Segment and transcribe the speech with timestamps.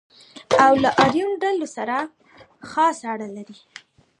[0.65, 1.97] او له آریون ډلو سره
[2.69, 3.57] خاصه اړه لري.